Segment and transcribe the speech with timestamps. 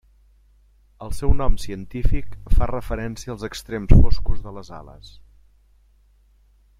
[1.07, 5.15] El seu nom científic fa referència als extrems foscos de les ales.